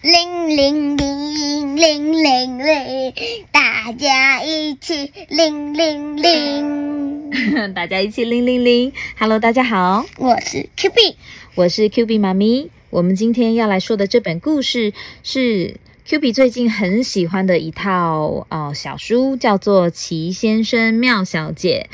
[0.00, 3.14] 铃铃铃铃铃铃，
[3.50, 7.30] 大家一起铃铃铃。
[7.74, 8.92] 大家一起铃铃铃。
[9.18, 11.16] Hello，大家好，我是 Q B，
[11.56, 12.70] 我是 Q B 妈咪。
[12.90, 14.92] 我们今天要来说的这本故事
[15.24, 21.88] 是 Q B 最近很喜欢的一套哦小书，叫做《齐先生妙小姐》。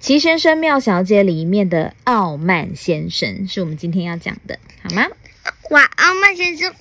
[0.00, 5.06] 齐先生妙小姐里面的傲慢先生是我们今天要讲的，好吗？
[5.70, 6.74] 哇，傲慢先生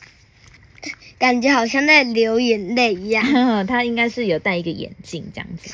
[1.17, 3.23] 感觉好像在流眼泪一样。
[3.65, 5.73] 他应该是有戴一个眼镜这样子。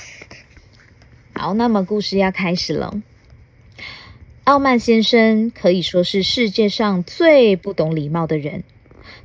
[1.33, 3.01] 好，那么故事要开始了。
[4.43, 8.63] 傲慢先生可以说是世界上最不懂礼貌的人。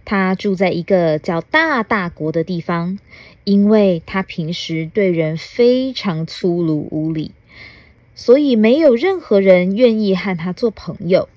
[0.05, 2.99] 他住在一个叫大大国的地方，
[3.45, 7.33] 因为他平时对人非常粗鲁无礼。
[8.15, 11.29] 所以没有任何人愿意和他做朋友。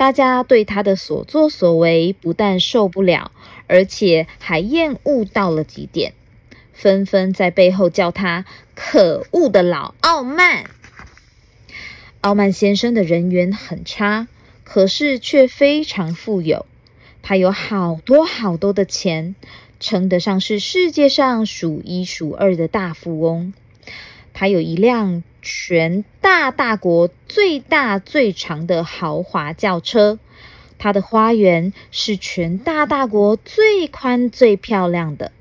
[0.00, 3.32] 大家对他的所作所为不但受不了，
[3.66, 6.14] 而且还厌恶到了极点，
[6.72, 10.70] 纷纷在背后叫他“可恶的老傲慢”。
[12.22, 14.26] 傲慢先生的人缘很差，
[14.64, 16.64] 可是却非常富有。
[17.20, 19.34] 他有好多好多的钱，
[19.80, 23.52] 称得上是世界上数一数二的大富翁。
[24.32, 25.22] 他有一辆。
[25.42, 30.18] 全大大国最大最长的豪华轿车，
[30.78, 35.32] 它的花园是全大大国最宽最漂亮的。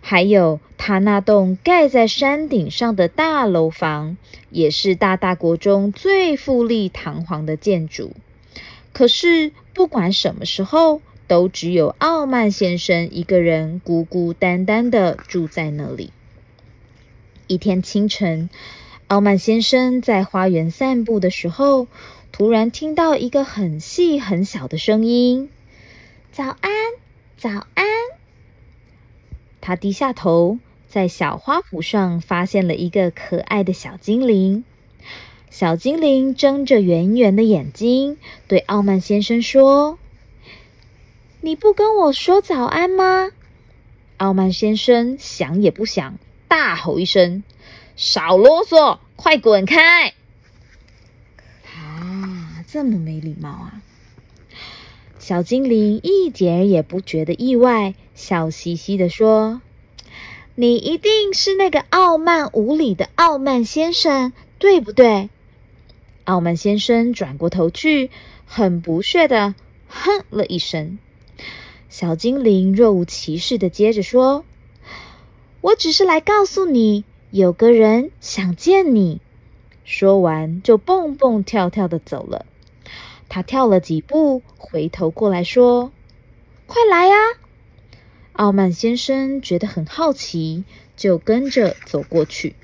[0.00, 4.16] 还有它那栋盖在山顶上的大楼房，
[4.50, 8.12] 也是大大国中最富丽堂皇的建筑。
[8.92, 16.12] 可是不管什么时候，都只有傲慢先生一个人孤孤单单的住在那里。
[17.46, 18.50] 一天清晨。
[19.08, 21.86] 傲慢先生在花园散步的时候，
[22.32, 25.50] 突然听到一个很细很小的声音
[26.32, 26.70] ：“早安，
[27.36, 27.84] 早安。”
[29.60, 34.64] 他低下头，在小花圃上发现了一个可爱的小精灵。
[35.50, 38.16] 小精灵睁着圆圆的眼睛，
[38.48, 39.98] 对傲慢先生说
[41.42, 43.30] ：“你不跟我说早安吗？”
[44.16, 47.44] 傲慢先生想也不想，大吼一声。
[47.96, 50.14] 少啰嗦，快滚开！
[51.66, 53.82] 啊，这么没礼貌啊！
[55.20, 59.62] 小精灵一点也不觉得意外，笑嘻嘻的说
[60.56, 65.30] ：“你一定是那个傲慢无礼的傲慢先生，对不对？”
[66.24, 68.10] 傲慢先生转过头去，
[68.44, 69.54] 很不屑的
[69.88, 70.98] 哼了一声。
[71.88, 74.44] 小精灵若无其事的接着说
[75.62, 77.04] ：“我只是来告诉你。”
[77.36, 79.20] 有个人想见你，
[79.84, 82.46] 说完就蹦蹦跳跳的走了。
[83.28, 85.90] 他跳了几步，回头过来说
[86.68, 87.16] ：“快来呀！”
[88.34, 90.62] 傲慢先生觉得很好奇，
[90.96, 92.54] 就跟着走过去。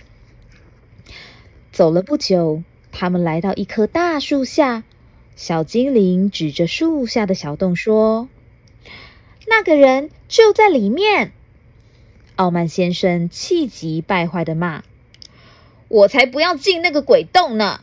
[1.73, 4.85] 走了不久，他们来到一棵大树下。
[5.35, 8.29] 小精灵指着树下的小洞说
[9.49, 11.33] ：“那个人就在里面。”
[12.41, 14.83] 傲慢先生气急败坏的骂
[15.89, 17.83] ：“我才不要进那个鬼洞呢！”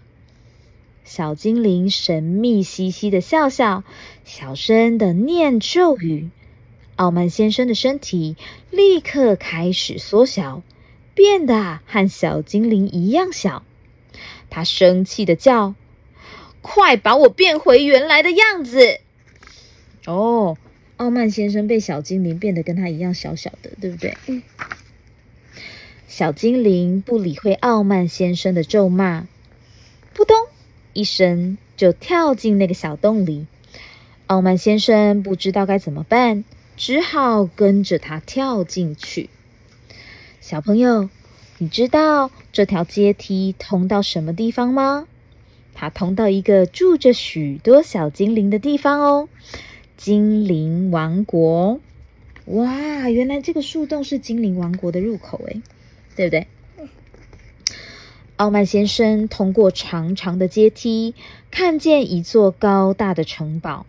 [1.05, 3.83] 小精灵神秘兮兮的笑笑，
[4.25, 6.31] 小声的念咒语。
[6.95, 8.35] 傲慢先生的身体
[8.71, 10.63] 立刻开始缩小，
[11.13, 13.61] 变得和小精灵一样小。
[14.49, 15.75] 他生气的叫
[16.63, 19.01] ：“快把我变回原来的样子！”
[20.07, 20.57] 哦。
[20.97, 24.17] 傲慢先生被小精灵变得跟他一样小小的，对不对？
[24.27, 24.43] 嗯。
[26.07, 29.27] 小精灵不理会傲慢先生的咒骂，
[30.13, 30.35] 扑通
[30.93, 33.45] 一声就跳进那个小洞里。
[34.25, 36.43] 傲慢先生不知道该怎么办，
[36.75, 39.29] 只好跟着他跳进去。
[40.41, 41.09] 小朋友，
[41.59, 45.07] 你知道这条阶梯通到什么地方吗？
[45.73, 49.29] 它通到一个住着许多小精灵的地方哦。
[49.97, 51.79] 精灵王国，
[52.45, 53.09] 哇！
[53.09, 55.61] 原来这个树洞是精灵王国的入口，诶，
[56.15, 56.47] 对不对？
[58.35, 61.15] 傲慢先生通过长长的阶梯，
[61.49, 63.87] 看见一座高大的城堡。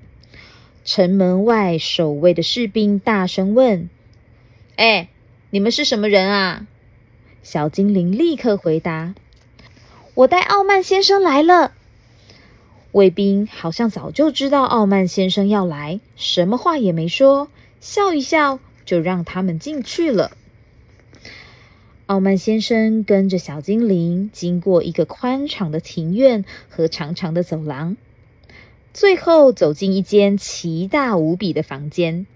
[0.87, 3.91] 城门外守卫的士兵大声问
[4.77, 5.11] ：“哎，
[5.51, 6.67] 你们是什么人啊？”
[7.45, 9.15] 小精灵立刻回答
[10.15, 11.75] ：“我带傲慢先生来了。”
[12.93, 17.49] 卫兵好像早就知道傲慢先生要来，什么话也没说，
[17.81, 20.33] 笑一笑就让他们进去了。
[22.07, 27.99] 傲慢先生跟着小精灵经过一个宽敞的庭院和长长的走廊，
[28.95, 32.27] 最后走进一间奇大无比的房间。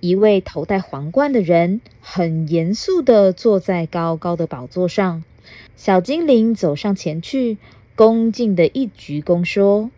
[0.00, 5.22] 一位头戴皇冠的人很严肃的坐在高高的宝座上。
[5.76, 7.56] 小精灵走上前去，
[7.96, 9.90] 恭敬的一鞠躬说：“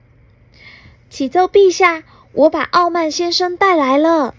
[1.08, 4.34] 启奏陛下，我把傲慢先生带来了。”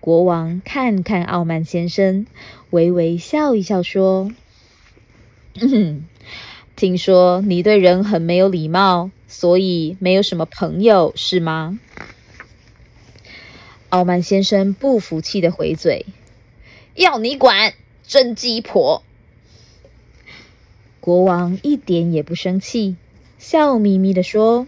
[0.00, 2.26] 国王看看傲慢先生，
[2.70, 4.32] 微微笑一笑说
[5.54, 6.06] ：“嗯
[6.76, 11.78] 听说你对人很没有礼貌，所以没有什么朋友，是吗？”
[13.90, 16.04] 傲慢先生不服气的回嘴
[16.96, 19.04] ：“要你管，真鸡婆！”
[21.04, 22.96] 国王一点也不生气，
[23.38, 24.66] 笑眯眯的说：“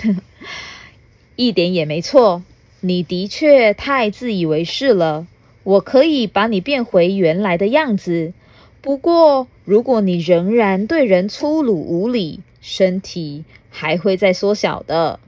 [1.36, 2.42] 一点也没错。”
[2.80, 5.26] 你的确太自以为是了。
[5.64, 8.32] 我可以把你变回原来的样子，
[8.80, 15.20] 不过如果你仍然对人粗鲁无礼，身体还会再缩小的。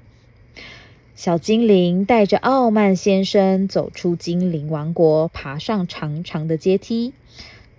[1.15, 7.13] 小精灵带着傲慢先生走出精灵王国，爬上长长的阶梯，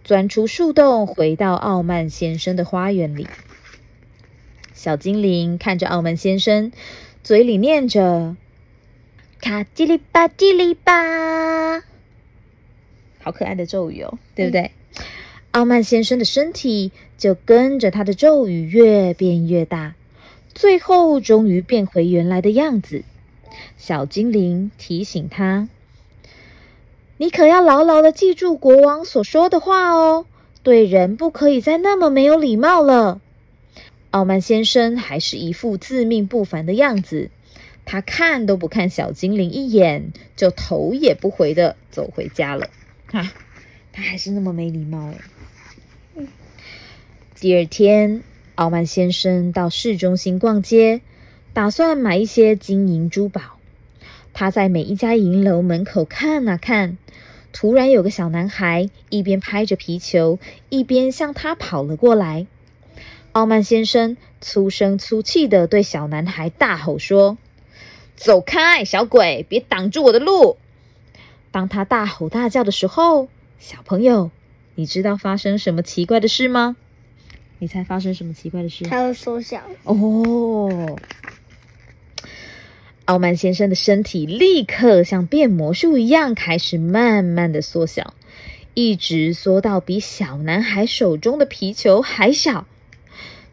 [0.09, 3.27] 钻出树洞，回到傲慢先生的花园里。
[4.73, 6.71] 小精灵看着傲慢先生，
[7.21, 8.35] 嘴里念着。
[9.39, 11.81] 卡叽里吧叽里吧，
[13.19, 14.71] 好可爱的咒语哦，对不对？
[15.51, 19.93] 傲慢先生的身体就跟着他的咒语越变越大，
[20.55, 23.03] 最后终于变回原来的样子。
[23.77, 25.69] 小精灵提醒他
[27.21, 30.25] ：“你可要牢牢的记住国王所说的话哦，
[30.63, 33.19] 对人不可以再那么没有礼貌了。”
[34.09, 37.29] 傲慢先生还是一副自命不凡的样子。
[37.83, 42.69] 他看都不看小精灵一眼，就头也不回的走回家了。
[43.11, 43.33] 啊，
[43.91, 46.25] 他还是那么没礼貌哎。
[47.35, 48.23] 第二天，
[48.55, 51.01] 傲慢先生到市中心逛街，
[51.51, 53.58] 打算买一些金银珠宝。
[54.33, 56.97] 他在每一家银楼门口看啊看，
[57.51, 60.39] 突然有个小男孩一边拍着皮球，
[60.69, 62.47] 一边向他跑了过来。
[63.31, 67.37] 傲慢先生粗声粗气地对小男孩大吼说。
[68.15, 69.45] 走开，小鬼！
[69.47, 70.57] 别挡住我的路！
[71.51, 73.29] 当他大吼大叫的时候，
[73.59, 74.29] 小朋友，
[74.75, 76.75] 你知道发生什么奇怪的事吗？
[77.59, 78.83] 你猜发生什么奇怪的事？
[78.83, 79.61] 他会缩小。
[79.83, 80.99] 哦，
[83.09, 88.13] 傲慢先生的身体立刻像变魔术一样，开始慢慢的缩小，
[88.75, 92.67] 一直缩到比小男孩手中的皮球还小。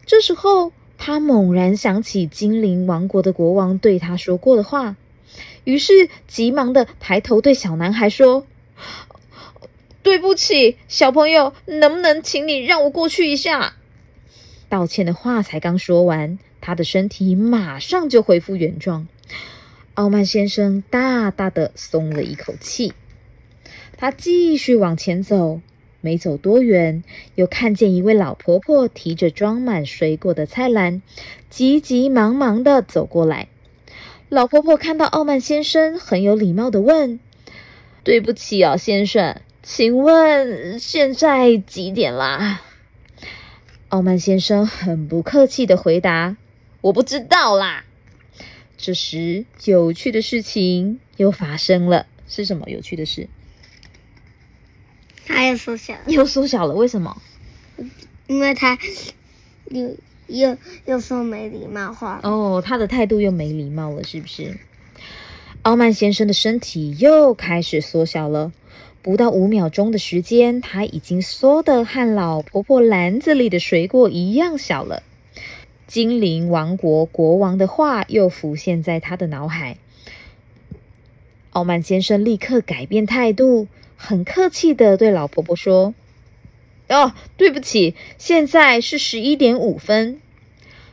[0.05, 0.71] 这时候。
[0.99, 4.95] 他猛然想起精灵王国的国王对他说过的话，
[5.63, 8.47] 于是急忙的抬头对小男孩说
[10.01, 13.75] ：“对不起，小朋友，能不能请你让我过去一下？”
[14.69, 19.07] 道歉的话才刚说完，他的身体马上就恢复原状。
[19.97, 22.93] 傲慢先生大大的松了一口气，
[23.97, 25.59] 他继续往前走。
[26.01, 27.03] 没走多远，
[27.33, 31.01] 又看见一位老婆婆提着装满水果的菜篮，
[31.49, 33.47] 急急忙忙的走过来。
[34.29, 37.19] 老婆婆看到傲慢先生，很有礼貌的问
[38.05, 42.61] ：“对不起啊，先生，请问现在几点啦？”
[43.89, 46.37] 傲慢先生很不客气的回答
[46.81, 47.85] ：“我不知道啦。”
[48.77, 53.27] 这时，有趣的事情又发生了，是什么有趣的事？
[55.25, 57.21] 它又缩小，又缩小了，为什么？
[58.27, 58.77] 因为他
[59.69, 62.19] 又又又说没礼貌话。
[62.23, 64.57] 哦，他的态度又没礼貌了，是不是？
[65.63, 68.53] 傲慢先生的身体又开始缩小了，
[69.01, 75.03] 不到五秒钟的时间，他已经缩的和老婆婆篮子里的水果一样小了。
[75.87, 79.77] 精灵王国国王的话又浮现在他的脑海。
[81.51, 83.67] 傲慢先生立刻改变态度。
[83.99, 85.95] 很客气的对老婆婆说
[86.87, 90.21] ：“哦，对不起，现在是十一点五分。”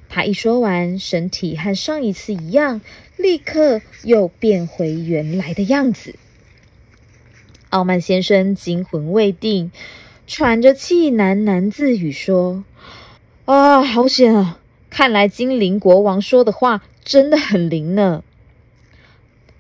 [0.09, 2.81] 他一说完，身体和上一次一样，
[3.19, 6.15] 立刻又变回原来的样子。
[7.69, 9.71] 傲慢先生惊魂未定，
[10.27, 12.65] 喘着气喃喃自语说
[13.45, 14.59] ：“啊，好险啊！
[14.97, 18.23] 看来精灵国王说的话真的很灵呢。”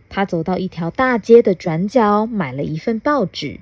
[0.09, 3.59] 他走到一条大街的转角，买了一份报纸。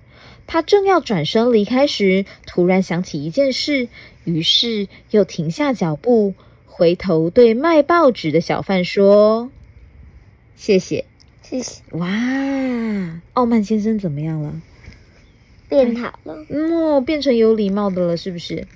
[0.47, 3.89] 他正要转身离开时，突然想起一件事，
[4.25, 6.35] 于是又停下脚步，
[6.67, 9.51] 回头对卖报纸的小贩说
[10.55, 11.07] ：“谢谢，
[11.41, 12.07] 谢谢。”哇，
[13.33, 14.61] 傲慢先生怎么样了？
[15.71, 18.67] 变好了，嗯，变成有礼貌的了，是不是？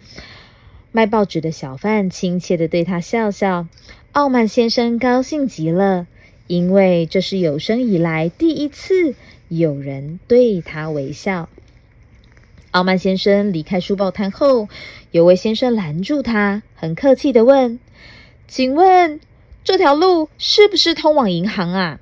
[0.96, 3.66] 卖报纸的小贩亲切的对他笑笑，
[4.12, 6.06] 傲慢先生高兴极了。
[6.46, 9.14] 因为这是有生以来第一次
[9.48, 11.50] 有人对他微笑。
[12.70, 14.70] 傲慢先生离开书报摊后，
[15.10, 17.78] 有位先生拦住他，很客气的问
[18.48, 19.20] ：“请问
[19.64, 22.00] 这条路是不是通往银行啊？”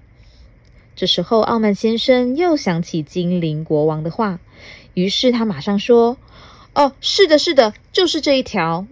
[0.95, 4.39] 这时候，傲慢先生又想起精灵国王的话，
[4.95, 6.17] 于是他马上说
[6.75, 8.87] ：“哦，是的，是的，就是这一条。”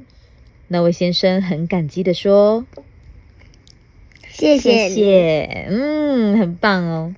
[0.69, 2.65] 那位先生很感激的说。
[4.31, 7.15] 谢谢谢，嗯，很棒哦。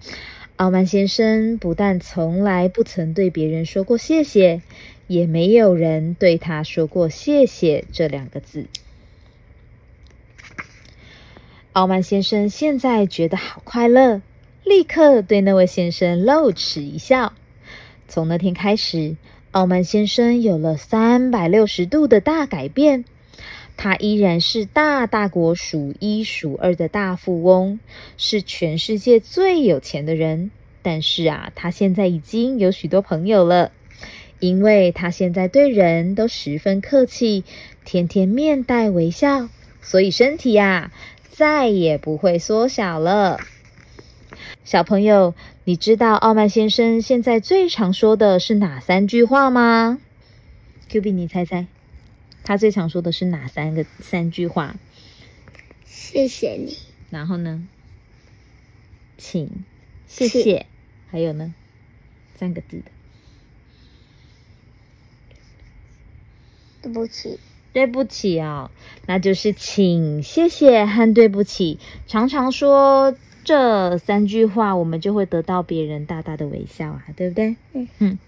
[0.56, 4.62] 傲慢先生不但从来不曾对别人说过谢谢，
[5.06, 8.66] 也没有人对他说过谢谢这两个字。
[11.73, 14.21] 傲慢先生现在觉得好快乐，
[14.64, 17.33] 立刻对那位先生露齿一笑。
[18.09, 19.16] 从那天开始，
[19.54, 23.04] 傲慢先生有了三百六十度的大改变。
[23.76, 27.78] 他依然是大大国数一数二的大富翁，
[28.16, 30.50] 是全世界最有钱的人。
[30.82, 33.70] 但是啊，他现在已经有许多朋友了，
[34.40, 37.44] 因为他现在对人都十分客气，
[37.84, 39.49] 天天面带微笑，
[39.80, 40.90] 所以身体呀
[41.30, 43.38] 再也不会缩小了。
[44.64, 45.34] 小朋友，
[45.66, 49.99] 你知道傲慢先生现在最常说的是哪三句话吗
[50.90, 51.66] ？Q B，你猜猜。
[52.42, 54.76] 他最常说的是哪三个三句话？
[55.87, 56.76] 谢谢你。
[57.09, 57.66] 然后呢？
[59.16, 59.64] 请，
[60.06, 60.66] 谢谢。
[61.11, 61.54] 还有呢？
[62.38, 62.85] 三个字的。
[66.83, 67.40] 对不起。
[67.73, 68.71] 对不起啊，
[69.06, 71.78] 那就是请、谢谢和对不起。
[72.06, 77.57] 常常说这三句话，我们就会得到别人大大的微笑啊，对不对？
[77.73, 78.19] 嗯嗯。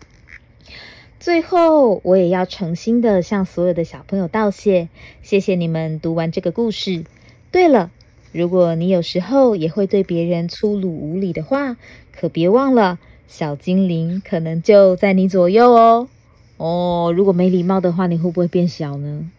[1.19, 4.89] 最后，我也要诚心的向所有的小朋友道谢，
[5.23, 7.05] 谢谢你们读完这个故事。
[7.51, 7.91] 对了，
[8.33, 11.77] 如果你有时候也会对别人粗鲁无礼的话，
[12.15, 16.09] 可别忘了，小精灵可能就在你左右哦。
[16.59, 19.31] 哦，如果没礼貌的话，你会不会变小呢？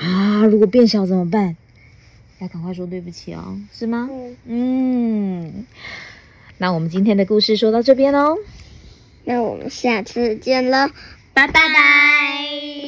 [0.00, 1.56] 啊，如果变小怎么办？
[2.42, 4.10] 要赶快说对不起哦，是吗？
[4.46, 5.64] 嗯，
[6.58, 8.36] 那我们今天的故事说到这边哦。
[9.24, 10.88] 那我们下次见了，
[11.32, 12.81] 拜拜拜。